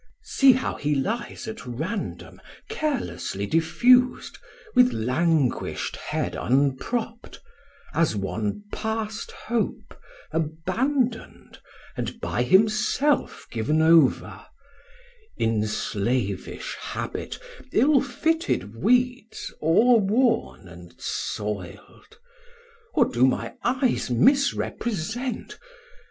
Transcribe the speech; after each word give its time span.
See 0.23 0.53
how 0.53 0.77
he 0.77 0.95
lies 0.95 1.47
at 1.47 1.63
random, 1.63 2.41
carelessly 2.69 3.45
diffus'd, 3.45 4.39
With 4.73 4.93
languish't 4.93 5.95
head 5.95 6.33
unpropt, 6.35 7.39
As 7.93 8.15
one 8.15 8.63
past 8.73 9.29
hope, 9.31 9.95
abandon'd 10.31 11.59
120 11.59 11.61
And 11.97 12.19
by 12.19 12.41
himself 12.41 13.45
given 13.51 13.83
over; 13.83 14.43
In 15.37 15.67
slavish 15.67 16.75
habit, 16.81 17.37
ill 17.71 18.01
fitted 18.01 18.75
weeds 18.77 19.53
O're 19.61 19.99
worn 19.99 20.67
and 20.67 20.95
soild; 20.99 22.17
Or 22.95 23.05
do 23.05 23.27
my 23.27 23.53
eyes 23.63 24.09
misrepresent? 24.09 25.59